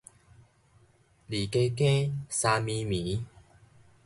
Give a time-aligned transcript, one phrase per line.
[0.03, 0.11] 二更更，
[2.27, 3.23] 三暝暝